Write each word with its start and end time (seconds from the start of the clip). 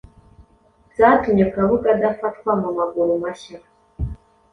zatumye 0.97 1.43
Kabuga 1.53 1.87
adafatwa 1.95 2.51
mu 2.61 2.69
maguru 2.77 3.11
mashya 3.23 3.59